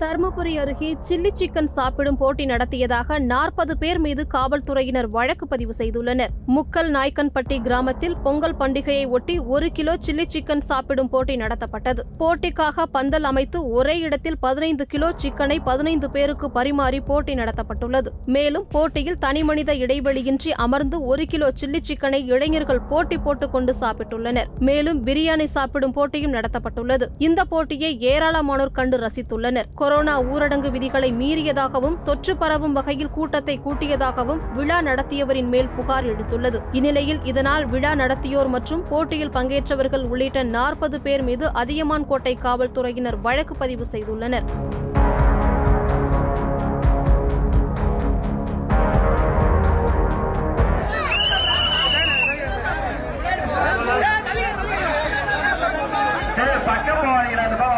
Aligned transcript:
தருமபுரி 0.00 0.56
அருகே 0.56 0.96
chilli 1.08 1.30
chicken 1.34 1.68
சாப்பிடும் 1.74 2.16
போட்டி 2.16 2.44
நடத்தியதாக 2.44 3.18
நாற்பது 3.18 3.78
பேர் 3.78 3.98
மீது 3.98 4.26
காவல்துறையினர் 4.26 5.08
வழக்கு 5.08 5.46
பதிவு 5.46 5.74
செய்துள்ளனர். 5.78 6.32
முக்கல் 6.46 6.90
நாய்க்கன்பட்டி 6.96 7.60
கிராமத்தில் 7.62 8.16
பொங்கல் 8.22 8.56
பண்டிகையை 8.56 9.08
ஒட்டி 9.08 9.38
ஒரு 9.38 9.68
கிலோ 9.72 9.94
சில்லி 10.06 10.24
சிக்கன் 10.28 10.60
சாப்பிடும் 10.60 11.08
போட்டி 11.08 11.36
நடத்தப்பட்டது. 11.36 12.02
போட்டிக்காக 12.18 12.86
பந்தல் 12.86 13.24
அமைத்து 13.24 13.68
ஒரே 13.68 13.98
இடத்தில் 13.98 14.38
பதினைந்து 14.38 14.86
கிலோ 14.86 15.14
சிக்கனை 15.22 15.58
பதினைந்து 15.64 16.10
பேருக்கு 16.10 16.50
பரிமாறி 16.50 17.00
போட்டி 17.00 17.34
நடத்தப்பட்டுள்ளது. 17.34 18.06
மேலும் 18.26 18.66
போட்டியில் 18.68 19.18
தனிமனித 19.18 19.74
இடைவெளியின்றி 19.74 20.50
அமர்ந்து 20.66 21.00
ஒரு 21.00 21.24
கிலோ 21.24 21.50
சில்லி 21.62 21.80
சிக்கனை 21.80 22.26
இளைஞர்கள் 22.26 22.82
போட்டி 22.82 23.18
போட்டுக் 23.18 23.52
கொண்டு 23.52 23.74
சாப்பிட்டுள்ளனர். 23.80 24.46
மேலும் 24.60 25.02
பிரியாணி 25.02 25.44
சாப்பிடும் 25.44 25.92
போட்டியும் 25.92 26.32
நடத்தப்பட்டுள்ளது. 26.32 27.08
இந்த 27.18 27.44
போட்டியை 27.44 27.98
ஏராளமானோர் 27.98 28.72
கண்டு 28.72 28.98
ரசித்துள்ளனர். 28.98 29.84
கொரோனா 29.86 30.14
ஊரடங்கு 30.32 30.68
விதிகளை 30.74 31.08
மீறியதாகவும் 31.18 31.96
தொற்று 32.06 32.32
பரவும் 32.36 32.72
வகையில் 32.72 33.12
கூட்டத்தை 33.16 33.54
கூட்டியதாகவும் 33.64 34.40
விழா 34.56 34.78
நடத்தியவரின் 34.88 35.50
மேல் 35.52 35.70
புகார் 35.76 36.08
எடுத்துள்ளது 36.12 36.58
இந்நிலையில் 36.78 37.20
இதனால் 37.30 37.66
விழா 37.74 37.92
நடத்தியோர் 38.02 38.50
மற்றும் 38.54 38.82
போட்டியில் 38.88 39.34
பங்கேற்றவர்கள் 39.36 40.08
உள்ளிட்ட 40.12 40.42
நாற்பது 40.56 40.98
பேர் 41.06 41.24
மீது 41.28 41.48
அதியமான் 41.62 42.08
கோட்டை 42.10 42.34
காவல்துறையினர் 42.46 43.20
வழக்கு 43.28 43.56
பதிவு 43.62 43.86
செய்துள்ளனர். 43.92 44.48
பக்கம் 56.68 57.75